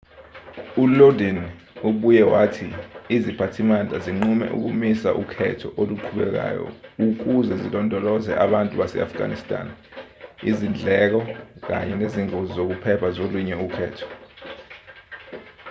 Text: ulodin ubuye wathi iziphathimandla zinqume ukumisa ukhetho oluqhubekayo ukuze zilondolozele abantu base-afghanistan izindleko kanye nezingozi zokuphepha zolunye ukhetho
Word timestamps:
ulodin 0.83 1.37
ubuye 1.89 2.23
wathi 2.33 2.67
iziphathimandla 3.15 3.97
zinqume 4.05 4.45
ukumisa 4.57 5.09
ukhetho 5.21 5.67
oluqhubekayo 5.81 6.65
ukuze 7.07 7.53
zilondolozele 7.61 8.39
abantu 8.45 8.73
base-afghanistan 8.81 9.67
izindleko 10.49 11.19
kanye 11.67 11.93
nezingozi 12.01 12.51
zokuphepha 12.57 13.07
zolunye 13.17 13.55
ukhetho 13.65 14.07